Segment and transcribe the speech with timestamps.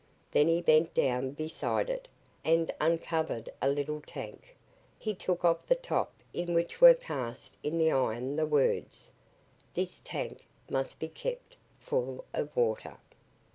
[0.31, 2.07] Then he bent down beside it
[2.43, 4.57] and uncovered a little tank.
[4.97, 9.11] He took off the top on which were cast in the iron the words:
[9.75, 12.97] "This tank must be kept full of water."